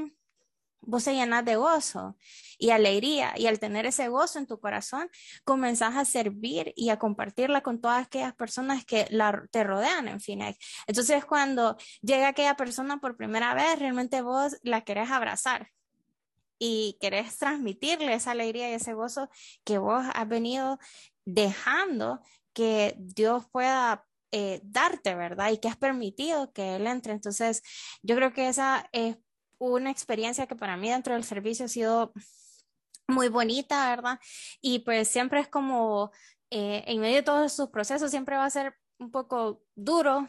vos 0.87 1.05
te 1.05 1.15
llenas 1.15 1.45
de 1.45 1.57
gozo 1.57 2.17
y 2.59 2.71
alegría 2.71 3.35
y 3.37 3.47
al 3.47 3.59
tener 3.59 3.87
ese 3.87 4.09
gozo 4.09 4.39
en 4.39 4.47
tu 4.47 4.59
corazón, 4.59 5.09
comenzás 5.45 5.97
a 5.97 6.05
servir 6.05 6.73
y 6.77 6.91
a 6.91 6.99
compartirla 6.99 7.63
con 7.63 7.81
todas 7.81 8.07
aquellas 8.07 8.35
personas 8.35 8.85
que 8.85 9.07
te 9.51 9.65
rodean 9.65 10.09
en 10.09 10.21
Finex. 10.21 10.59
Entonces, 10.87 11.25
cuando 11.25 11.77
llega 12.03 12.29
aquella 12.29 12.57
persona 12.57 12.99
por 12.99 13.17
primera 13.17 13.55
vez, 13.55 13.79
realmente 13.79 14.23
vos 14.23 14.57
la 14.63 14.83
querés 14.83 15.11
abrazar 15.11 15.71
y 16.59 16.97
querés 17.01 17.37
transmitirle 17.37 18.15
esa 18.15 18.31
alegría 18.31 18.71
y 18.71 18.75
ese 18.75 18.95
gozo 18.95 19.29
que 19.65 19.79
vos 19.79 20.05
has 20.15 20.29
venido 20.29 20.79
dejando 21.25 22.21
que 22.53 22.95
Dios 22.99 23.45
pueda 23.51 24.07
eh, 24.31 24.61
darte, 24.65 25.15
¿verdad? 25.15 25.51
Y 25.53 25.59
que 25.59 25.69
has 25.69 25.77
permitido 25.77 26.53
que 26.53 26.77
Él 26.77 26.87
entre. 26.87 27.13
Entonces, 27.13 27.63
yo 28.03 28.17
creo 28.17 28.33
que 28.33 28.49
esa 28.49 28.89
es 28.93 29.17
una 29.59 29.91
experiencia 29.91 30.47
que 30.47 30.57
para 30.57 30.77
mí 30.77 30.91
dentro 30.91 31.15
del 31.15 31.25
servicio 31.25 31.67
ha 31.67 31.69
sido 31.69 32.13
muy 33.09 33.29
bonita, 33.29 33.89
¿verdad? 33.91 34.19
Y 34.61 34.81
pues 34.81 35.09
siempre 35.09 35.41
es 35.41 35.49
como, 35.49 36.11
eh, 36.51 36.85
en 36.87 37.01
medio 37.01 37.17
de 37.17 37.23
todos 37.23 37.53
sus 37.53 37.69
procesos, 37.71 38.11
siempre 38.11 38.37
va 38.37 38.45
a 38.45 38.51
ser 38.51 38.75
un 38.99 39.11
poco 39.11 39.63
duro 39.75 40.29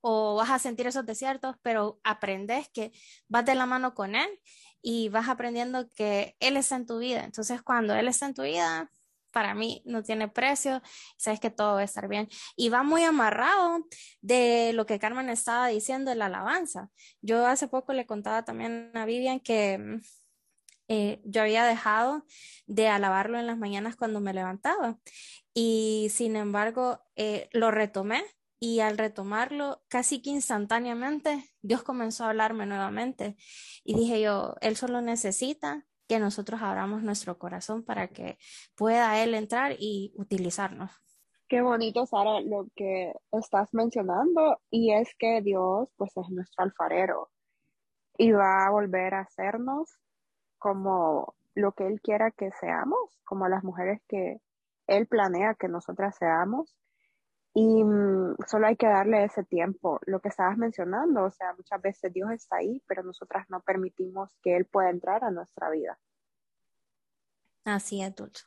o 0.00 0.36
vas 0.36 0.50
a 0.50 0.58
sentir 0.58 0.86
esos 0.86 1.04
desiertos, 1.04 1.56
pero 1.62 2.00
aprendes 2.04 2.68
que 2.70 2.92
vas 3.28 3.44
de 3.44 3.54
la 3.54 3.66
mano 3.66 3.94
con 3.94 4.14
Él 4.14 4.28
y 4.80 5.08
vas 5.08 5.28
aprendiendo 5.28 5.88
que 5.90 6.36
Él 6.40 6.56
está 6.56 6.76
en 6.76 6.86
tu 6.86 6.98
vida. 6.98 7.24
Entonces, 7.24 7.62
cuando 7.62 7.94
Él 7.94 8.08
está 8.08 8.26
en 8.26 8.34
tu 8.34 8.42
vida, 8.42 8.90
para 9.38 9.54
mí 9.54 9.82
no 9.84 10.02
tiene 10.02 10.26
precio, 10.26 10.82
sabes 11.16 11.38
que 11.38 11.48
todo 11.48 11.74
va 11.74 11.82
a 11.82 11.84
estar 11.84 12.08
bien. 12.08 12.28
Y 12.56 12.70
va 12.70 12.82
muy 12.82 13.04
amarrado 13.04 13.86
de 14.20 14.72
lo 14.74 14.84
que 14.84 14.98
Carmen 14.98 15.28
estaba 15.28 15.68
diciendo 15.68 16.10
de 16.10 16.16
la 16.16 16.26
alabanza. 16.26 16.90
Yo 17.22 17.46
hace 17.46 17.68
poco 17.68 17.92
le 17.92 18.04
contaba 18.04 18.44
también 18.44 18.90
a 18.94 19.04
Vivian 19.04 19.38
que 19.38 19.78
mm, 19.78 20.00
eh, 20.88 21.20
yo 21.24 21.42
había 21.42 21.64
dejado 21.66 22.26
de 22.66 22.88
alabarlo 22.88 23.38
en 23.38 23.46
las 23.46 23.58
mañanas 23.58 23.94
cuando 23.94 24.18
me 24.20 24.34
levantaba 24.34 24.98
y 25.54 26.08
sin 26.10 26.34
embargo 26.34 27.00
eh, 27.14 27.48
lo 27.52 27.70
retomé 27.70 28.24
y 28.58 28.80
al 28.80 28.98
retomarlo 28.98 29.84
casi 29.86 30.20
que 30.20 30.30
instantáneamente 30.30 31.48
Dios 31.62 31.84
comenzó 31.84 32.24
a 32.24 32.30
hablarme 32.30 32.66
nuevamente 32.66 33.36
y 33.84 33.94
dije 33.94 34.20
yo, 34.20 34.56
Él 34.62 34.76
solo 34.76 35.00
necesita 35.00 35.86
que 36.08 36.18
nosotros 36.18 36.62
abramos 36.62 37.02
nuestro 37.02 37.38
corazón 37.38 37.84
para 37.84 38.08
que 38.08 38.38
pueda 38.74 39.22
Él 39.22 39.34
entrar 39.34 39.76
y 39.78 40.12
utilizarnos. 40.16 40.90
Qué 41.48 41.62
bonito, 41.62 42.04
Sara, 42.06 42.40
lo 42.40 42.66
que 42.74 43.12
estás 43.32 43.72
mencionando 43.72 44.60
y 44.70 44.92
es 44.92 45.14
que 45.18 45.40
Dios 45.40 45.88
pues 45.96 46.14
es 46.16 46.28
nuestro 46.30 46.64
alfarero 46.64 47.30
y 48.18 48.32
va 48.32 48.66
a 48.66 48.70
volver 48.70 49.14
a 49.14 49.20
hacernos 49.20 49.98
como 50.58 51.34
lo 51.54 51.72
que 51.72 51.86
Él 51.86 52.00
quiera 52.02 52.30
que 52.32 52.50
seamos, 52.60 53.20
como 53.24 53.48
las 53.48 53.64
mujeres 53.64 54.02
que 54.08 54.40
Él 54.86 55.06
planea 55.06 55.54
que 55.54 55.68
nosotras 55.68 56.16
seamos. 56.16 56.76
Y 57.54 57.82
mm, 57.82 58.36
solo 58.46 58.66
hay 58.66 58.76
que 58.76 58.86
darle 58.86 59.24
ese 59.24 59.42
tiempo. 59.44 60.00
Lo 60.06 60.20
que 60.20 60.28
estabas 60.28 60.56
mencionando, 60.56 61.24
o 61.24 61.30
sea, 61.30 61.54
muchas 61.54 61.80
veces 61.82 62.12
Dios 62.12 62.30
está 62.30 62.56
ahí, 62.56 62.82
pero 62.86 63.02
nosotras 63.02 63.46
no 63.48 63.60
permitimos 63.62 64.30
que 64.42 64.56
Él 64.56 64.66
pueda 64.66 64.90
entrar 64.90 65.24
a 65.24 65.30
nuestra 65.30 65.70
vida. 65.70 65.98
Así 67.64 68.02
es, 68.02 68.14
Dulce. 68.14 68.44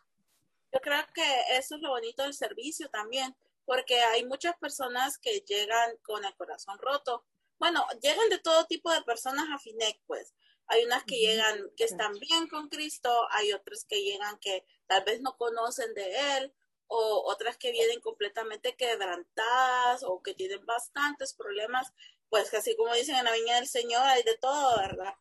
Yo 0.74 0.80
creo 0.80 1.04
que 1.14 1.58
eso 1.58 1.76
es 1.76 1.82
lo 1.82 1.90
bonito 1.90 2.24
del 2.24 2.34
servicio 2.34 2.90
también, 2.90 3.36
porque 3.66 4.00
hay 4.00 4.26
muchas 4.26 4.58
personas 4.58 5.18
que 5.18 5.42
llegan 5.42 5.98
con 6.04 6.24
el 6.24 6.34
corazón 6.36 6.78
roto. 6.80 7.26
Bueno, 7.60 7.86
llegan 8.02 8.30
de 8.30 8.40
todo 8.40 8.66
tipo 8.66 8.92
de 8.92 9.02
personas 9.04 9.46
a 9.52 9.60
FINEC, 9.60 10.02
pues. 10.08 10.34
Hay 10.68 10.86
unas 10.86 11.04
que 11.04 11.18
llegan 11.18 11.70
que 11.76 11.84
están 11.84 12.14
bien 12.14 12.48
con 12.48 12.70
Cristo, 12.70 13.28
hay 13.32 13.52
otras 13.52 13.84
que 13.84 14.02
llegan 14.02 14.40
que 14.40 14.66
tal 14.88 15.04
vez 15.04 15.22
no 15.22 15.36
conocen 15.36 15.94
de 15.94 16.38
Él, 16.38 16.54
o 16.94 17.24
otras 17.26 17.56
que 17.56 17.72
vienen 17.72 18.02
completamente 18.02 18.76
quebrantadas 18.76 20.04
o 20.04 20.22
que 20.22 20.34
tienen 20.34 20.66
bastantes 20.66 21.34
problemas, 21.34 21.94
pues 22.30 22.54
así 22.54 22.76
como 22.76 22.94
dicen 22.94 23.16
en 23.16 23.24
la 23.24 23.32
viña 23.32 23.56
del 23.56 23.68
Señor, 23.68 24.02
hay 24.04 24.24
de 24.24 24.38
todo, 24.38 24.78
¿verdad? 24.78 25.14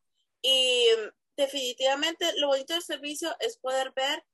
Y 0.43 0.85
definitivamente 1.37 2.27
lo 2.39 2.49
bonito 2.49 2.75
del 2.75 2.83
servicio 2.83 3.37
es 3.39 3.57
poder 3.57 3.93
ver 3.93 4.25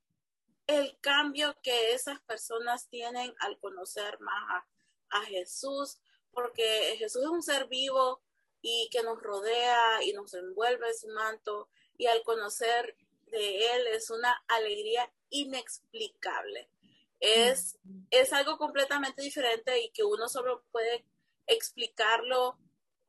el 0.66 0.98
cambio 1.02 1.54
que 1.62 1.92
esas 1.92 2.20
personas 2.22 2.88
tienen 2.88 3.34
al 3.40 3.58
conocer 3.58 4.18
más 4.20 4.64
a, 5.10 5.22
Jesús, 5.24 5.98
porque 6.32 6.96
Jesús 6.98 7.22
es 7.22 7.28
un 7.28 7.42
ser 7.42 7.68
vivo 7.68 8.22
y 8.62 8.88
que 8.90 9.02
nos 9.02 9.22
rodea 9.22 10.02
y 10.02 10.12
nos 10.12 10.32
envuelve 10.32 10.88
en 10.88 10.96
su 10.96 11.08
manto 11.08 11.68
y 11.98 12.06
al 12.06 12.22
conocer 12.22 12.96
de 13.26 13.74
Él 13.74 13.86
es 13.88 14.10
una 14.10 14.32
alegría 14.48 15.10
inexplicable. 15.28 16.70
Es, 17.20 17.78
es 18.10 18.32
algo 18.32 18.58
completamente 18.58 19.22
diferente 19.22 19.80
y 19.80 19.90
que 19.90 20.04
uno 20.04 20.28
solo 20.28 20.64
puede 20.70 21.06
explicarlo. 21.46 22.58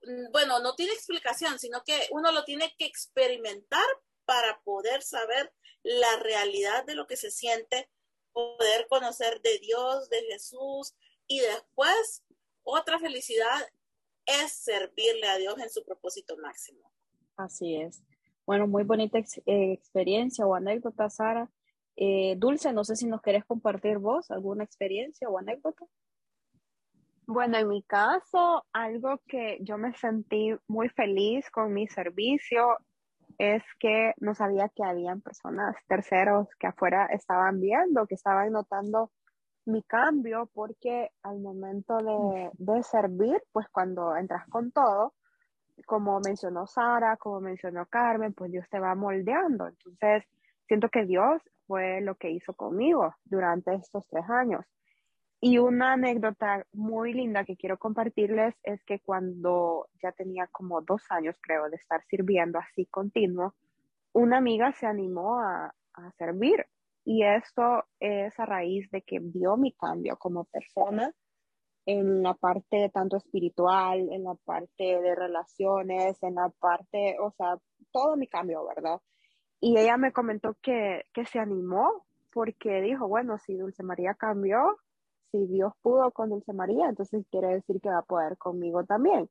Mm, 0.03 0.31
bueno, 0.31 0.59
no 0.59 0.75
tiene 0.75 0.93
explicación, 0.93 1.59
sino 1.59 1.83
que 1.83 2.07
uno 2.11 2.31
lo 2.31 2.43
tiene 2.43 2.73
que 2.77 2.85
experimentar 2.85 3.85
para 4.25 4.61
poder 4.63 5.01
saber 5.01 5.53
la 5.83 6.17
realidad 6.17 6.85
de 6.85 6.95
lo 6.95 7.07
que 7.07 7.17
se 7.17 7.31
siente, 7.31 7.89
poder 8.33 8.87
conocer 8.87 9.41
de 9.41 9.57
Dios, 9.59 10.09
de 10.09 10.21
Jesús 10.23 10.93
y 11.27 11.39
después 11.39 12.23
otra 12.63 12.99
felicidad 12.99 13.61
es 14.25 14.51
servirle 14.51 15.27
a 15.27 15.37
Dios 15.37 15.57
en 15.59 15.69
su 15.69 15.83
propósito 15.85 16.37
máximo. 16.37 16.91
Así 17.37 17.77
es. 17.77 18.03
Bueno, 18.45 18.67
muy 18.67 18.83
bonita 18.83 19.17
eh, 19.17 19.71
experiencia 19.73 20.45
o 20.45 20.55
anécdota, 20.55 21.09
Sara. 21.09 21.49
Eh, 21.99 22.35
Dulce, 22.37 22.71
no 22.73 22.83
sé 22.83 22.95
si 22.95 23.07
nos 23.07 23.21
querés 23.21 23.43
compartir 23.43 23.97
vos 23.97 24.29
alguna 24.29 24.63
experiencia 24.63 25.27
o 25.27 25.39
anécdota. 25.39 25.83
Bueno, 27.25 27.57
en 27.57 27.67
mi 27.67 27.81
caso, 27.83 28.63
algo 28.71 29.19
que 29.27 29.57
yo 29.61 29.77
me 29.77 29.93
sentí 29.95 30.55
muy 30.67 30.89
feliz 30.89 31.49
con 31.49 31.73
mi 31.73 31.87
servicio 31.87 32.77
es 33.39 33.63
que 33.79 34.13
no 34.17 34.35
sabía 34.35 34.69
que 34.69 34.83
habían 34.83 35.21
personas 35.21 35.75
terceros 35.87 36.47
que 36.59 36.67
afuera 36.67 37.07
estaban 37.07 37.59
viendo, 37.59 38.05
que 38.05 38.15
estaban 38.15 38.51
notando 38.51 39.11
mi 39.65 39.83
cambio, 39.83 40.49
porque 40.53 41.09
al 41.23 41.39
momento 41.39 41.97
de, 41.97 42.51
de 42.53 42.83
servir, 42.83 43.43
pues 43.51 43.67
cuando 43.69 44.15
entras 44.15 44.47
con 44.47 44.71
todo, 44.71 45.13
como 45.85 46.19
mencionó 46.19 46.67
Sara, 46.67 47.17
como 47.17 47.41
mencionó 47.41 47.85
Carmen, 47.87 48.33
pues 48.33 48.51
Dios 48.51 48.65
te 48.69 48.79
va 48.79 48.95
moldeando. 48.95 49.67
Entonces, 49.67 50.23
siento 50.67 50.89
que 50.89 51.05
Dios 51.05 51.41
fue 51.67 52.01
lo 52.01 52.15
que 52.15 52.31
hizo 52.31 52.53
conmigo 52.53 53.13
durante 53.25 53.73
estos 53.75 54.05
tres 54.07 54.25
años. 54.29 54.65
Y 55.39 55.59
una 55.59 55.93
anécdota 55.93 56.65
muy 56.73 57.13
linda 57.13 57.45
que 57.45 57.57
quiero 57.57 57.77
compartirles 57.77 58.55
es 58.63 58.83
que 58.85 58.99
cuando 58.99 59.87
ya 60.01 60.11
tenía 60.11 60.47
como 60.47 60.81
dos 60.81 61.03
años, 61.09 61.35
creo, 61.41 61.69
de 61.69 61.75
estar 61.75 62.01
sirviendo 62.09 62.57
así 62.57 62.87
continuo, 62.87 63.53
una 64.13 64.37
amiga 64.37 64.71
se 64.71 64.87
animó 64.87 65.39
a, 65.39 65.75
a 65.93 66.11
servir. 66.17 66.65
Y 67.05 67.23
esto 67.23 67.85
es 67.99 68.37
a 68.39 68.45
raíz 68.45 68.89
de 68.89 69.01
que 69.03 69.19
vio 69.19 69.57
mi 69.57 69.73
cambio 69.73 70.17
como 70.17 70.45
persona 70.45 71.13
en 71.87 72.21
la 72.21 72.33
parte 72.33 72.89
tanto 72.93 73.15
espiritual, 73.15 74.09
en 74.11 74.25
la 74.25 74.35
parte 74.43 74.83
de 74.83 75.15
relaciones, 75.15 76.21
en 76.21 76.35
la 76.35 76.49
parte, 76.59 77.15
o 77.19 77.31
sea, 77.31 77.57
todo 77.91 78.17
mi 78.17 78.27
cambio, 78.27 78.67
¿verdad? 78.67 78.99
Y 79.59 79.77
ella 79.77 79.97
me 79.97 80.13
comentó 80.13 80.55
que, 80.61 81.05
que 81.13 81.25
se 81.25 81.39
animó 81.39 82.05
porque 82.31 82.81
dijo, 82.81 83.07
bueno, 83.07 83.37
si 83.39 83.55
Dulce 83.55 83.83
María 83.83 84.13
cambió, 84.13 84.77
si 85.31 85.47
Dios 85.47 85.73
pudo 85.81 86.11
con 86.11 86.29
Dulce 86.29 86.53
María, 86.53 86.87
entonces 86.87 87.25
quiere 87.31 87.47
decir 87.47 87.81
que 87.81 87.89
va 87.89 87.99
a 87.99 88.03
poder 88.03 88.37
conmigo 88.37 88.83
también. 88.83 89.29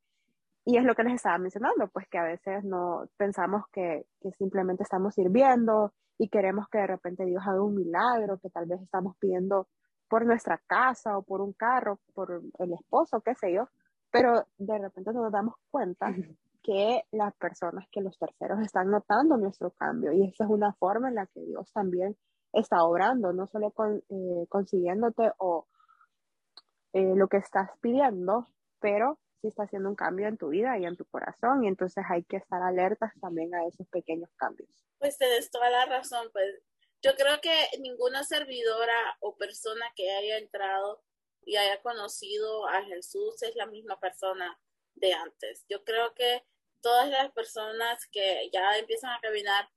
Y 0.64 0.78
es 0.78 0.84
lo 0.84 0.94
que 0.96 1.04
les 1.04 1.14
estaba 1.14 1.38
mencionando, 1.38 1.86
pues 1.88 2.08
que 2.08 2.18
a 2.18 2.24
veces 2.24 2.64
no 2.64 3.08
pensamos 3.16 3.64
que, 3.72 4.06
que 4.20 4.32
simplemente 4.32 4.82
estamos 4.82 5.14
sirviendo 5.14 5.92
y 6.18 6.28
queremos 6.28 6.68
que 6.68 6.78
de 6.78 6.88
repente 6.88 7.24
Dios 7.24 7.42
haga 7.46 7.62
un 7.62 7.76
milagro, 7.76 8.38
que 8.38 8.50
tal 8.50 8.66
vez 8.66 8.80
estamos 8.82 9.16
pidiendo 9.18 9.68
por 10.08 10.26
nuestra 10.26 10.58
casa 10.66 11.16
o 11.18 11.22
por 11.22 11.40
un 11.40 11.52
carro, 11.52 12.00
por 12.14 12.42
el 12.58 12.72
esposo, 12.72 13.20
qué 13.20 13.34
sé 13.34 13.52
yo, 13.52 13.68
pero 14.10 14.44
de 14.58 14.78
repente 14.78 15.12
no 15.12 15.22
nos 15.22 15.32
damos 15.32 15.54
cuenta 15.70 16.12
que 16.66 17.04
las 17.12 17.32
personas, 17.36 17.86
que 17.92 18.00
los 18.00 18.18
terceros 18.18 18.58
están 18.60 18.90
notando 18.90 19.36
nuestro 19.36 19.70
cambio 19.70 20.12
y 20.12 20.24
esa 20.24 20.44
es 20.44 20.50
una 20.50 20.72
forma 20.74 21.08
en 21.08 21.14
la 21.14 21.26
que 21.26 21.40
Dios 21.40 21.70
también 21.72 22.16
está 22.52 22.82
obrando, 22.84 23.32
no 23.32 23.46
solo 23.46 23.70
con, 23.70 24.02
eh, 24.08 24.46
consiguiéndote 24.48 25.30
o 25.38 25.68
eh, 26.92 27.14
lo 27.14 27.28
que 27.28 27.36
estás 27.36 27.70
pidiendo, 27.80 28.48
pero 28.80 29.20
sí 29.40 29.46
está 29.46 29.62
haciendo 29.62 29.88
un 29.88 29.94
cambio 29.94 30.26
en 30.26 30.38
tu 30.38 30.48
vida 30.48 30.76
y 30.76 30.86
en 30.86 30.96
tu 30.96 31.04
corazón 31.04 31.62
y 31.62 31.68
entonces 31.68 32.04
hay 32.10 32.24
que 32.24 32.38
estar 32.38 32.60
alertas 32.60 33.12
también 33.20 33.54
a 33.54 33.64
esos 33.66 33.86
pequeños 33.86 34.30
cambios. 34.34 34.68
Pues 34.98 35.16
tienes 35.18 35.48
toda 35.52 35.70
la 35.70 35.86
razón, 35.86 36.28
pues 36.32 36.62
yo 37.00 37.14
creo 37.14 37.40
que 37.40 37.54
ninguna 37.78 38.24
servidora 38.24 39.16
o 39.20 39.36
persona 39.36 39.86
que 39.94 40.10
haya 40.10 40.38
entrado 40.38 41.04
y 41.42 41.54
haya 41.54 41.80
conocido 41.80 42.66
a 42.66 42.82
Jesús 42.82 43.40
es 43.42 43.54
la 43.54 43.66
misma 43.66 44.00
persona 44.00 44.58
de 44.96 45.12
antes. 45.12 45.64
Yo 45.68 45.84
creo 45.84 46.12
que 46.14 46.42
todas 46.86 47.08
las 47.08 47.32
personas 47.32 48.06
que 48.12 48.48
ya 48.52 48.78
empiezan 48.78 49.10
a 49.10 49.20
caminar 49.20 49.68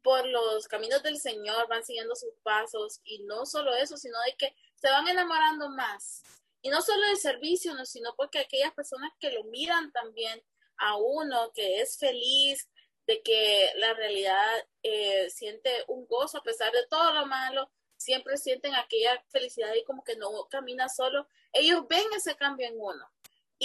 por 0.00 0.26
los 0.26 0.66
caminos 0.66 1.02
del 1.02 1.18
Señor 1.18 1.68
van 1.68 1.84
siguiendo 1.84 2.16
sus 2.16 2.32
pasos 2.42 3.02
y 3.04 3.22
no 3.24 3.44
solo 3.44 3.74
eso, 3.74 3.98
sino 3.98 4.18
de 4.22 4.34
que 4.34 4.56
se 4.74 4.88
van 4.88 5.06
enamorando 5.06 5.68
más. 5.68 6.22
Y 6.62 6.70
no 6.70 6.80
solo 6.80 7.06
del 7.06 7.18
servicio, 7.18 7.74
sino 7.84 8.14
porque 8.16 8.38
aquellas 8.38 8.72
personas 8.72 9.12
que 9.20 9.30
lo 9.32 9.44
miran 9.44 9.92
también 9.92 10.42
a 10.78 10.96
uno, 10.96 11.52
que 11.52 11.82
es 11.82 11.98
feliz, 11.98 12.66
de 13.06 13.20
que 13.22 13.70
la 13.76 13.92
realidad 13.92 14.66
eh, 14.82 15.28
siente 15.28 15.84
un 15.88 16.06
gozo 16.06 16.38
a 16.38 16.42
pesar 16.42 16.72
de 16.72 16.86
todo 16.86 17.12
lo 17.12 17.26
malo, 17.26 17.70
siempre 17.98 18.38
sienten 18.38 18.74
aquella 18.74 19.22
felicidad 19.28 19.74
y 19.74 19.84
como 19.84 20.02
que 20.02 20.16
no 20.16 20.30
camina 20.48 20.88
solo, 20.88 21.28
ellos 21.52 21.86
ven 21.90 22.06
ese 22.16 22.34
cambio 22.36 22.66
en 22.66 22.80
uno 22.80 23.13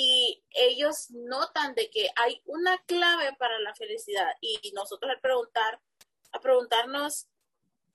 y 0.01 0.41
ellos 0.51 1.11
notan 1.11 1.75
de 1.75 1.89
que 1.89 2.09
hay 2.15 2.41
una 2.45 2.81
clave 2.85 3.35
para 3.37 3.59
la 3.59 3.75
felicidad 3.75 4.31
y 4.39 4.71
nosotros 4.73 5.11
al 5.11 5.19
preguntar, 5.19 5.81
a 6.31 6.39
preguntarnos, 6.39 7.27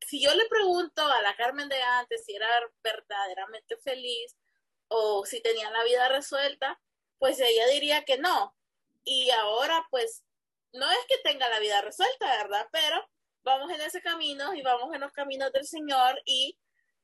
si 0.06 0.20
yo 0.20 0.34
le 0.34 0.46
pregunto 0.50 1.00
a 1.00 1.22
la 1.22 1.34
Carmen 1.34 1.66
de 1.70 1.80
antes 1.80 2.26
si 2.26 2.36
era 2.36 2.46
verdaderamente 2.82 3.78
feliz, 3.78 4.36
o 4.88 5.24
si 5.24 5.40
tenía 5.40 5.70
la 5.70 5.82
vida 5.84 6.10
resuelta, 6.10 6.78
pues 7.18 7.40
ella 7.40 7.66
diría 7.68 8.04
que 8.04 8.18
no. 8.18 8.54
Y 9.04 9.30
ahora, 9.30 9.86
pues, 9.90 10.24
no 10.74 10.90
es 10.90 10.98
que 11.08 11.16
tenga 11.24 11.48
la 11.48 11.58
vida 11.58 11.80
resuelta, 11.80 12.26
¿verdad? 12.36 12.68
Pero 12.70 13.02
vamos 13.44 13.70
en 13.70 13.80
ese 13.80 14.02
camino 14.02 14.52
y 14.52 14.60
vamos 14.60 14.94
en 14.94 15.00
los 15.00 15.12
caminos 15.12 15.52
del 15.52 15.66
Señor 15.66 16.20
y 16.26 16.58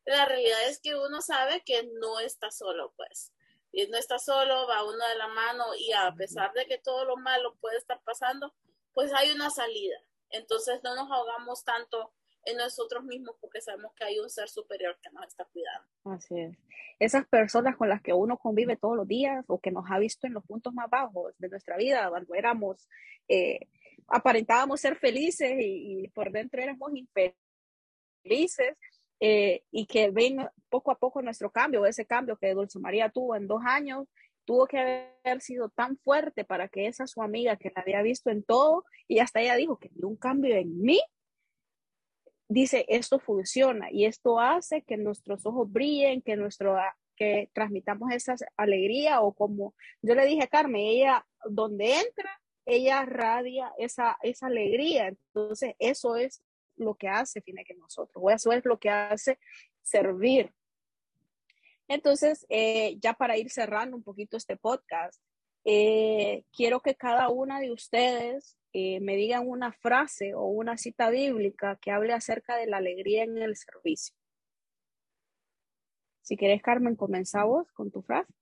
la 0.05 0.27
realidad 0.27 0.69
es 0.69 0.79
que 0.79 0.95
uno 0.95 1.23
sabe 1.23 1.63
que 1.65 1.89
no 2.01 2.21
está 2.21 2.51
solo, 2.51 2.93
pues. 2.99 3.33
Y 3.73 3.87
no 3.87 3.99
está 3.99 4.19
solo, 4.19 4.67
va 4.67 4.85
uno 4.85 5.07
de 5.09 5.17
la 5.17 5.29
mano 5.29 5.65
y 5.79 5.93
a 5.93 6.13
pesar 6.15 6.53
de 6.53 6.67
que 6.67 6.79
todo 6.79 7.05
lo 7.05 7.17
malo 7.17 7.57
puede 7.61 7.79
estar 7.79 8.01
pasando, 8.03 8.53
pues 8.93 9.13
hay 9.15 9.31
una 9.31 9.51
salida. 9.51 9.97
Entonces 10.31 10.81
no 10.83 10.95
nos 10.97 11.11
ahogamos 11.11 11.65
tanto 11.65 12.13
en 12.45 12.57
nosotros 12.57 13.05
mismos 13.05 13.37
porque 13.41 13.61
sabemos 13.61 13.93
que 13.95 14.05
hay 14.05 14.19
un 14.19 14.31
ser 14.31 14.49
superior 14.49 14.99
que 15.03 15.11
nos 15.11 15.27
está 15.27 15.45
cuidando. 15.45 15.89
Así 16.05 16.39
es. 16.39 16.57
Esas 16.99 17.27
personas 17.27 17.77
con 17.77 17.89
las 17.89 18.03
que 18.03 18.13
uno 18.13 18.39
convive 18.39 18.77
todos 18.77 18.97
los 18.97 19.07
días 19.07 19.45
o 19.49 19.59
que 19.59 19.71
nos 19.71 19.85
ha 19.91 19.99
visto 19.99 20.27
en 20.27 20.35
los 20.35 20.45
puntos 20.45 20.75
más 20.75 20.89
bajos 20.91 21.35
de 21.39 21.49
nuestra 21.49 21.77
vida, 21.77 22.09
cuando 22.09 22.35
éramos, 22.35 22.89
eh, 23.29 23.69
aparentábamos 24.07 24.81
ser 24.81 24.97
felices 24.97 25.53
y, 25.59 26.09
por 26.09 26.31
dentro 26.31 26.61
éramos 26.63 26.93
infelices, 26.95 28.77
eh, 29.21 29.63
y 29.71 29.87
que 29.87 30.11
ven 30.11 30.49
poco 30.69 30.91
a 30.91 30.99
poco 30.99 31.23
nuestro 31.23 31.51
cambio, 31.51 31.87
ese 31.87 32.07
cambio 32.07 32.37
que 32.37 32.55
Dulce 32.55 32.79
María 32.79 33.11
tuvo 33.11 33.37
en 33.37 33.47
dos 33.47 33.63
años, 33.65 34.07
tuvo 34.45 34.67
que 34.67 34.79
haber 35.25 35.41
sido 35.41 35.69
tan 35.69 35.97
fuerte 35.99 36.45
para 36.45 36.69
que 36.69 36.87
esa 36.87 37.07
su 37.07 37.23
amiga 37.23 37.57
que 37.57 37.73
la 37.75 37.83
había 37.83 38.03
visto 38.03 38.31
en 38.31 38.43
todo 38.43 38.85
y 39.07 39.19
hasta 39.19 39.41
ella 39.41 39.55
dijo 39.57 39.79
que 39.79 39.91
vio 39.93 40.09
un 40.09 40.17
cambio 40.17 40.57
en 40.57 40.81
mí 40.81 41.01
dice, 42.51 42.85
esto 42.89 43.21
funciona 43.21 43.91
y 43.93 44.05
esto 44.05 44.41
hace 44.41 44.83
que 44.83 44.97
nuestros 44.97 45.47
ojos 45.47 45.71
brillen, 45.71 46.21
que 46.21 46.37
nuestro 46.37 46.77
que 47.17 47.49
transmitamos 47.53 48.11
esa 48.13 48.35
alegría 48.57 49.21
o 49.21 49.33
como 49.33 49.75
yo 50.03 50.15
le 50.15 50.27
dije 50.27 50.43
a 50.43 50.49
Carmen, 50.49 50.81
ella 50.81 51.27
donde 51.45 52.01
entra, 52.01 52.41
ella 52.67 53.05
radia 53.05 53.73
esa, 53.79 54.19
esa 54.23 54.47
alegría. 54.47 55.09
Entonces, 55.09 55.75
eso 55.79 56.17
es 56.17 56.43
lo 56.81 56.95
que 56.95 57.09
hace 57.09 57.41
tiene 57.41 57.65
que 57.65 57.75
nosotros, 57.75 58.17
o 58.17 58.31
eso 58.31 58.53
es 58.53 58.65
lo 58.65 58.79
que 58.79 58.91
hace 58.91 59.39
servir. 59.83 60.53
Entonces, 61.89 62.47
eh, 62.49 62.97
ya 63.01 63.15
para 63.15 63.37
ir 63.37 63.51
cerrando 63.51 63.97
un 63.97 64.03
poquito 64.03 64.37
este 64.37 64.57
podcast, 64.57 65.21
eh, 65.65 66.45
quiero 66.53 66.81
que 66.81 66.95
cada 66.95 67.29
una 67.29 67.61
de 67.61 67.73
ustedes 67.73 68.57
eh, 68.73 69.01
me 69.01 69.17
digan 69.17 69.49
una 69.49 69.73
frase 69.73 70.35
o 70.35 70.45
una 70.45 70.79
cita 70.79 71.11
bíblica 71.11 71.77
que 71.83 71.91
hable 71.91 72.13
acerca 72.13 72.57
de 72.57 72.67
la 72.67 72.77
alegría 72.77 73.25
en 73.25 73.39
el 73.39 73.57
servicio. 73.57 74.15
Si 76.23 76.37
quieres, 76.37 76.63
Carmen, 76.63 76.95
comenzamos 76.95 77.73
con 77.73 77.91
tu 77.91 78.03
frase. 78.03 78.33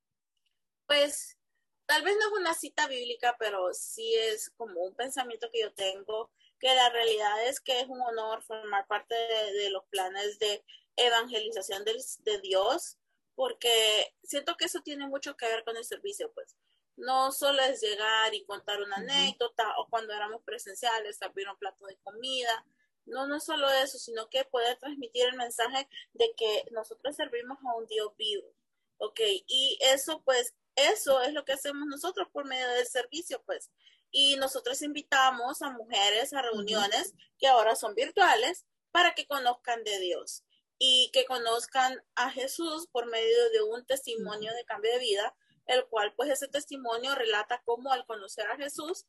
Pues 0.86 1.38
tal 1.86 2.04
vez 2.04 2.14
no 2.20 2.26
es 2.26 2.40
una 2.40 2.52
cita 2.52 2.86
bíblica, 2.86 3.34
pero 3.38 3.72
sí 3.72 4.14
es 4.14 4.50
como 4.50 4.82
un 4.82 4.94
pensamiento 4.94 5.48
que 5.50 5.62
yo 5.62 5.72
tengo, 5.72 6.30
que 6.58 6.74
la 6.74 6.90
realidad 6.90 7.46
es 7.46 7.60
que 7.60 7.80
es 7.80 7.88
un 7.88 8.00
honor 8.00 8.42
formar 8.42 8.86
parte 8.86 9.14
de, 9.14 9.70
los 9.70 9.84
planes 9.86 10.38
de 10.38 10.64
evangelización 10.96 11.84
de, 11.84 11.96
de 12.20 12.40
Dios, 12.40 12.98
porque 13.34 14.14
siento 14.22 14.56
que 14.56 14.64
eso 14.64 14.80
tiene 14.82 15.06
mucho 15.06 15.36
que 15.36 15.46
ver 15.46 15.64
con 15.64 15.76
el 15.76 15.84
servicio, 15.84 16.32
pues 16.32 16.56
no 16.96 17.30
solo 17.30 17.62
es 17.62 17.80
llegar 17.80 18.34
y 18.34 18.44
contar 18.44 18.82
una 18.82 18.96
anécdota 18.96 19.72
o 19.78 19.88
cuando 19.88 20.12
éramos 20.12 20.42
presenciales, 20.42 21.16
servir 21.16 21.48
un 21.48 21.56
plato 21.56 21.86
de 21.86 21.96
comida, 21.98 22.66
no, 23.08 23.26
no 23.26 23.36
es 23.36 23.44
solo 23.44 23.70
eso, 23.70 23.98
sino 23.98 24.28
que 24.28 24.44
puede 24.44 24.76
transmitir 24.76 25.26
el 25.26 25.36
mensaje 25.36 25.88
de 26.12 26.34
que 26.36 26.64
nosotros 26.72 27.16
servimos 27.16 27.58
a 27.64 27.76
un 27.76 27.86
Dios 27.86 28.12
vivo, 28.16 28.52
¿ok? 28.98 29.20
Y 29.46 29.78
eso, 29.80 30.22
pues, 30.24 30.54
eso 30.74 31.22
es 31.22 31.32
lo 31.32 31.44
que 31.44 31.52
hacemos 31.52 31.86
nosotros 31.88 32.28
por 32.32 32.46
medio 32.46 32.68
del 32.68 32.86
servicio, 32.86 33.42
pues. 33.46 33.70
Y 34.10 34.36
nosotros 34.36 34.82
invitamos 34.82 35.62
a 35.62 35.70
mujeres 35.70 36.32
a 36.32 36.42
reuniones 36.42 37.14
que 37.38 37.46
ahora 37.46 37.76
son 37.76 37.94
virtuales 37.94 38.64
para 38.90 39.14
que 39.14 39.26
conozcan 39.26 39.84
de 39.84 39.98
Dios 40.00 40.44
y 40.78 41.10
que 41.12 41.24
conozcan 41.24 42.02
a 42.14 42.30
Jesús 42.30 42.86
por 42.90 43.06
medio 43.10 43.50
de 43.50 43.62
un 43.62 43.84
testimonio 43.84 44.52
de 44.54 44.64
cambio 44.64 44.92
de 44.92 45.00
vida, 45.00 45.34
el 45.66 45.86
cual 45.86 46.14
pues 46.14 46.30
ese 46.30 46.48
testimonio 46.48 47.14
relata 47.14 47.62
cómo 47.64 47.92
al 47.92 48.06
conocer 48.06 48.46
a 48.46 48.56
Jesús 48.56 49.06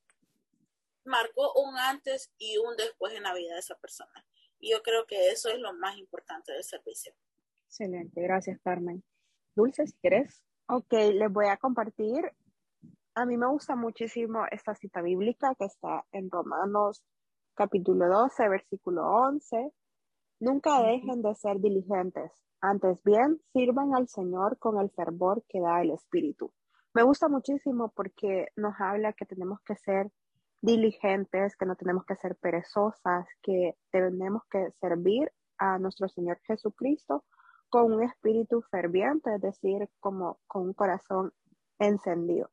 marcó 1.05 1.53
un 1.53 1.77
antes 1.77 2.31
y 2.37 2.57
un 2.57 2.75
después 2.75 3.13
en 3.13 3.23
la 3.23 3.33
vida 3.33 3.53
de 3.53 3.59
esa 3.59 3.75
persona. 3.75 4.25
Y 4.59 4.71
yo 4.71 4.81
creo 4.83 5.05
que 5.05 5.29
eso 5.29 5.49
es 5.49 5.59
lo 5.59 5.73
más 5.73 5.97
importante 5.97 6.51
del 6.51 6.63
servicio. 6.63 7.13
Excelente, 7.65 8.21
gracias 8.21 8.59
Carmen. 8.61 9.03
Dulce, 9.55 9.87
si 9.87 9.93
quieres. 9.93 10.43
Ok, 10.67 10.91
les 10.91 11.31
voy 11.31 11.47
a 11.47 11.57
compartir. 11.57 12.31
A 13.19 13.25
mí 13.25 13.35
me 13.35 13.47
gusta 13.47 13.75
muchísimo 13.75 14.45
esta 14.49 14.75
cita 14.75 15.01
bíblica 15.01 15.53
que 15.55 15.65
está 15.65 16.05
en 16.13 16.31
Romanos 16.31 17.03
capítulo 17.53 18.07
12, 18.07 18.47
versículo 18.47 19.05
11. 19.05 19.73
Nunca 20.39 20.81
dejen 20.81 21.21
de 21.21 21.35
ser 21.35 21.59
diligentes, 21.59 22.31
antes 22.61 23.03
bien 23.03 23.41
sirvan 23.51 23.93
al 23.93 24.07
Señor 24.07 24.57
con 24.57 24.79
el 24.79 24.89
fervor 24.91 25.43
que 25.49 25.59
da 25.59 25.81
el 25.81 25.91
Espíritu. 25.91 26.53
Me 26.93 27.03
gusta 27.03 27.27
muchísimo 27.27 27.91
porque 27.93 28.47
nos 28.55 28.79
habla 28.79 29.11
que 29.11 29.25
tenemos 29.25 29.59
que 29.65 29.75
ser 29.75 30.09
diligentes, 30.61 31.57
que 31.57 31.65
no 31.65 31.75
tenemos 31.75 32.05
que 32.05 32.15
ser 32.15 32.38
perezosas, 32.38 33.27
que 33.41 33.75
tenemos 33.91 34.43
que 34.49 34.71
servir 34.79 35.29
a 35.58 35.77
nuestro 35.77 36.08
Señor 36.08 36.39
Jesucristo 36.47 37.25
con 37.67 37.91
un 37.91 38.01
espíritu 38.01 38.62
ferviente, 38.71 39.36
es 39.36 39.41
decir, 39.41 39.89
como 39.99 40.39
con 40.47 40.67
un 40.67 40.73
corazón 40.73 41.34
encendido. 41.79 42.49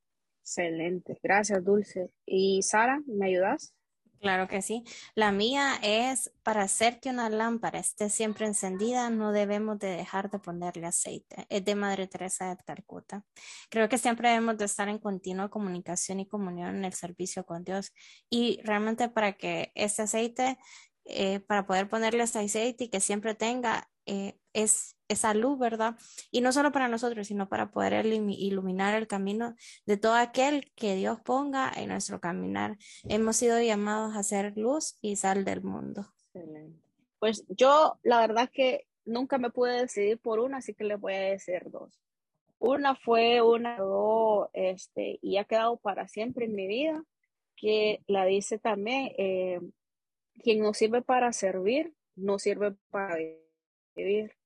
Excelente, 0.46 1.18
gracias 1.24 1.64
Dulce. 1.64 2.12
¿Y 2.24 2.62
Sara, 2.62 3.02
me 3.08 3.26
ayudas? 3.26 3.74
Claro 4.20 4.46
que 4.46 4.62
sí. 4.62 4.84
La 5.16 5.32
mía 5.32 5.74
es 5.82 6.32
para 6.44 6.62
hacer 6.62 7.00
que 7.00 7.10
una 7.10 7.28
lámpara 7.28 7.80
esté 7.80 8.08
siempre 8.10 8.46
encendida, 8.46 9.10
no 9.10 9.32
debemos 9.32 9.80
de 9.80 9.88
dejar 9.88 10.30
de 10.30 10.38
ponerle 10.38 10.86
aceite. 10.86 11.46
Es 11.48 11.64
de 11.64 11.74
Madre 11.74 12.06
Teresa 12.06 12.54
de 12.54 12.62
Calcuta. 12.62 13.24
Creo 13.70 13.88
que 13.88 13.98
siempre 13.98 14.28
debemos 14.28 14.56
de 14.56 14.66
estar 14.66 14.88
en 14.88 15.00
continua 15.00 15.50
comunicación 15.50 16.20
y 16.20 16.28
comunión 16.28 16.76
en 16.76 16.84
el 16.84 16.92
servicio 16.92 17.44
con 17.44 17.64
Dios. 17.64 17.92
Y 18.30 18.60
realmente 18.62 19.08
para 19.08 19.32
que 19.32 19.72
este 19.74 20.02
aceite, 20.02 20.58
eh, 21.06 21.40
para 21.40 21.66
poder 21.66 21.88
ponerle 21.88 22.22
este 22.22 22.38
aceite 22.38 22.84
y 22.84 22.88
que 22.88 23.00
siempre 23.00 23.34
tenga 23.34 23.90
eh, 24.06 24.38
es 24.52 24.95
esa 25.08 25.34
luz, 25.34 25.58
¿verdad? 25.58 25.96
Y 26.30 26.40
no 26.40 26.52
solo 26.52 26.72
para 26.72 26.88
nosotros, 26.88 27.26
sino 27.26 27.48
para 27.48 27.70
poder 27.70 28.06
iluminar 28.06 28.94
el 28.94 29.06
camino 29.06 29.54
de 29.86 29.96
todo 29.96 30.14
aquel 30.14 30.72
que 30.74 30.94
Dios 30.96 31.20
ponga 31.20 31.72
en 31.74 31.88
nuestro 31.88 32.20
caminar. 32.20 32.76
Hemos 33.08 33.36
sido 33.36 33.60
llamados 33.60 34.16
a 34.16 34.22
ser 34.22 34.56
luz 34.56 34.98
y 35.00 35.16
sal 35.16 35.44
del 35.44 35.62
mundo. 35.62 36.06
Pues 37.18 37.44
yo, 37.48 37.98
la 38.02 38.20
verdad 38.20 38.50
que 38.52 38.86
nunca 39.04 39.38
me 39.38 39.50
pude 39.50 39.80
decidir 39.80 40.18
por 40.18 40.40
una, 40.40 40.58
así 40.58 40.74
que 40.74 40.84
les 40.84 41.00
voy 41.00 41.14
a 41.14 41.20
decir 41.20 41.70
dos. 41.70 42.00
Una 42.58 42.96
fue 42.96 43.42
una, 43.42 43.78
este, 44.52 45.18
y 45.22 45.36
ha 45.36 45.44
quedado 45.44 45.76
para 45.76 46.08
siempre 46.08 46.46
en 46.46 46.54
mi 46.54 46.66
vida, 46.66 47.04
que 47.54 48.02
la 48.06 48.24
dice 48.24 48.58
también, 48.58 49.12
eh, 49.18 49.60
quien 50.42 50.60
no 50.60 50.74
sirve 50.74 51.02
para 51.02 51.32
servir, 51.32 51.94
no 52.14 52.38
sirve 52.38 52.74
para 52.90 53.16
vivir. 53.94 54.36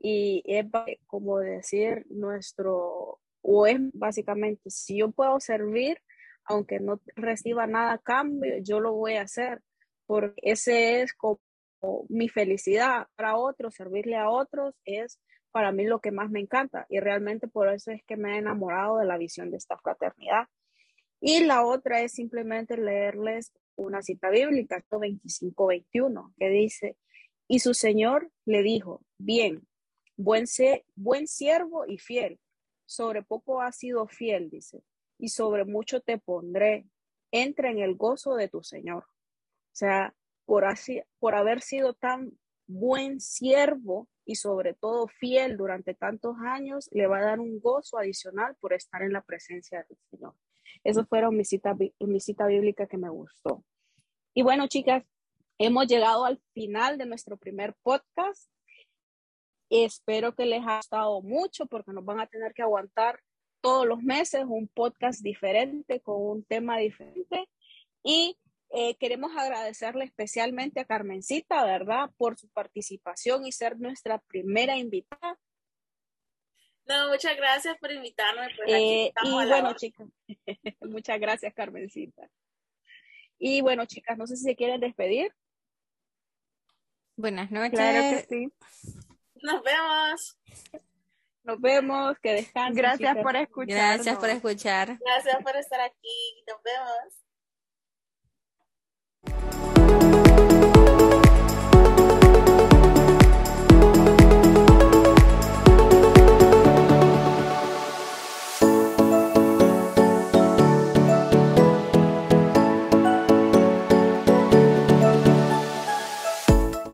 Y 0.00 0.42
es 0.46 0.66
como 1.06 1.38
decir 1.38 2.06
nuestro, 2.08 3.20
o 3.42 3.66
es 3.66 3.78
básicamente, 3.92 4.70
si 4.70 4.98
yo 4.98 5.10
puedo 5.10 5.38
servir, 5.40 6.00
aunque 6.44 6.80
no 6.80 7.00
reciba 7.14 7.66
nada 7.66 7.92
a 7.92 7.98
cambio, 7.98 8.54
yo 8.62 8.80
lo 8.80 8.94
voy 8.94 9.14
a 9.14 9.22
hacer, 9.22 9.60
porque 10.06 10.40
ese 10.42 11.02
es 11.02 11.12
como 11.12 11.40
mi 12.08 12.28
felicidad 12.28 13.08
para 13.14 13.36
otros, 13.36 13.74
servirle 13.74 14.16
a 14.16 14.30
otros 14.30 14.74
es 14.84 15.20
para 15.50 15.72
mí 15.72 15.84
lo 15.84 16.00
que 16.00 16.12
más 16.12 16.30
me 16.30 16.40
encanta 16.40 16.86
y 16.88 17.00
realmente 17.00 17.48
por 17.48 17.68
eso 17.68 17.90
es 17.90 18.04
que 18.04 18.16
me 18.16 18.34
he 18.34 18.38
enamorado 18.38 18.98
de 18.98 19.06
la 19.06 19.18
visión 19.18 19.50
de 19.50 19.56
esta 19.56 19.76
fraternidad. 19.78 20.48
Y 21.20 21.44
la 21.44 21.64
otra 21.64 22.00
es 22.00 22.12
simplemente 22.12 22.76
leerles 22.76 23.52
una 23.76 24.02
cita 24.02 24.30
bíblica, 24.30 24.82
25-21, 24.88 26.34
que 26.38 26.48
dice, 26.48 26.96
y 27.46 27.58
su 27.58 27.74
señor 27.74 28.30
le 28.44 28.62
dijo, 28.62 29.02
bien, 29.18 29.66
buen, 30.22 30.44
buen 30.94 31.26
siervo 31.26 31.84
y 31.86 31.98
fiel, 31.98 32.38
sobre 32.86 33.22
poco 33.22 33.60
has 33.60 33.76
sido 33.76 34.06
fiel, 34.06 34.50
dice, 34.50 34.82
y 35.18 35.28
sobre 35.28 35.64
mucho 35.64 36.00
te 36.00 36.18
pondré, 36.18 36.86
entra 37.30 37.70
en 37.70 37.78
el 37.78 37.94
gozo 37.94 38.34
de 38.34 38.48
tu 38.48 38.62
señor. 38.62 39.04
O 39.04 39.76
sea, 39.76 40.14
por, 40.44 40.64
así, 40.64 41.00
por 41.18 41.34
haber 41.34 41.60
sido 41.60 41.94
tan 41.94 42.32
buen 42.66 43.20
siervo 43.20 44.08
y 44.24 44.36
sobre 44.36 44.74
todo 44.74 45.08
fiel 45.08 45.56
durante 45.56 45.94
tantos 45.94 46.36
años, 46.44 46.88
le 46.92 47.06
va 47.06 47.18
a 47.18 47.24
dar 47.24 47.40
un 47.40 47.60
gozo 47.60 47.98
adicional 47.98 48.56
por 48.60 48.72
estar 48.72 49.02
en 49.02 49.12
la 49.12 49.22
presencia 49.22 49.84
del 49.88 49.98
Señor. 50.10 50.34
Eso 50.84 51.04
fueron 51.04 51.36
mi 51.36 51.44
cita, 51.44 51.76
mi 51.98 52.20
cita 52.20 52.46
bíblica 52.46 52.86
que 52.86 52.96
me 52.96 53.08
gustó. 53.08 53.64
Y 54.34 54.42
bueno, 54.42 54.68
chicas, 54.68 55.04
Hemos 55.62 55.88
llegado 55.88 56.24
al 56.24 56.40
final 56.54 56.96
de 56.96 57.04
nuestro 57.04 57.36
primer 57.36 57.74
podcast. 57.82 58.50
Espero 59.70 60.34
que 60.34 60.46
les 60.46 60.62
haya 60.62 60.76
gustado 60.76 61.22
mucho 61.22 61.66
porque 61.66 61.92
nos 61.92 62.04
van 62.04 62.20
a 62.20 62.26
tener 62.26 62.52
que 62.52 62.62
aguantar 62.62 63.20
todos 63.60 63.86
los 63.86 64.02
meses 64.02 64.44
un 64.46 64.68
podcast 64.68 65.22
diferente 65.22 66.00
con 66.00 66.16
un 66.20 66.44
tema 66.44 66.78
diferente. 66.78 67.48
Y 68.02 68.36
eh, 68.70 68.96
queremos 68.96 69.32
agradecerle 69.36 70.04
especialmente 70.04 70.80
a 70.80 70.84
Carmencita, 70.84 71.64
¿verdad?, 71.64 72.10
por 72.16 72.38
su 72.38 72.48
participación 72.48 73.46
y 73.46 73.52
ser 73.52 73.78
nuestra 73.78 74.18
primera 74.18 74.76
invitada. 74.76 75.38
No, 76.86 77.08
muchas 77.08 77.36
gracias 77.36 77.76
por 77.78 77.92
invitarme. 77.92 78.48
Pues, 78.56 78.68
eh, 78.68 79.12
y 79.22 79.30
bueno, 79.30 79.74
chicas, 79.74 80.08
muchas 80.80 81.20
gracias, 81.20 81.54
Carmencita. 81.54 82.28
Y 83.38 83.60
bueno, 83.60 83.86
chicas, 83.86 84.18
no 84.18 84.26
sé 84.26 84.36
si 84.36 84.44
se 84.44 84.56
quieren 84.56 84.80
despedir. 84.80 85.32
Buenas 87.16 87.50
noches. 87.50 87.70
Claro 87.70 88.00
que 88.00 88.26
sí. 88.28 88.52
Nos 89.42 89.62
vemos. 89.62 90.38
Nos 91.42 91.58
vemos, 91.60 92.18
que 92.20 92.34
descansen. 92.34 92.74
Gracias 92.74 93.10
chicas. 93.10 93.22
por 93.22 93.36
escuchar. 93.36 93.94
Gracias 93.94 94.18
por 94.18 94.28
escuchar. 94.28 94.98
Gracias 94.98 95.42
por 95.42 95.56
estar 95.56 95.80
aquí. 95.80 96.44
Nos 96.46 96.62
vemos. 96.62 97.14